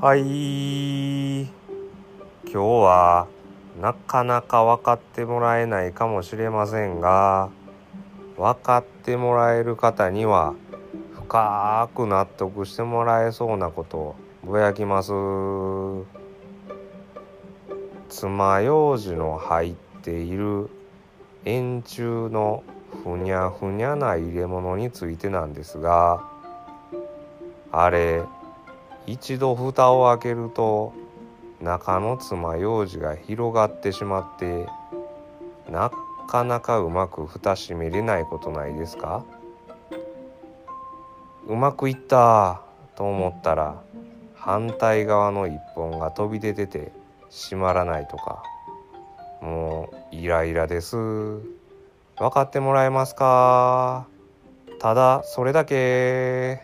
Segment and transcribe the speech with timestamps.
[0.00, 1.40] はい。
[1.42, 1.50] 今
[2.44, 3.26] 日は
[3.80, 7.50] なかなか分かってもらえないかもしれませんが
[8.36, 10.54] 分かってもらえる方には
[11.14, 15.10] 深く納得してもらえそうなことをぼやきます。
[18.08, 20.70] 爪楊枝の入っている
[21.44, 22.62] 円柱の
[23.02, 26.22] ふにゃふにゃな入れ物についてなんですが
[27.72, 28.22] あれ
[29.10, 30.92] 一度蓋を開けると
[31.62, 34.66] 中の爪楊枝が広がってしまって
[35.70, 35.90] な
[36.28, 39.24] かなかうまく蓋閉めれないことないですか？
[41.46, 42.60] うまくいった
[42.96, 43.80] と思ったら
[44.34, 46.92] 反対側の一本が飛び出てて
[47.30, 48.42] 閉まらないとか。
[49.40, 50.96] もうイライラです。
[50.96, 54.06] 分かってもらえますか？
[54.80, 56.60] ただそれだけ。